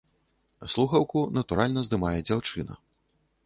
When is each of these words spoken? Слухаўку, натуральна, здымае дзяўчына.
Слухаўку, 0.75 1.19
натуральна, 1.37 1.79
здымае 1.91 2.17
дзяўчына. 2.31 2.73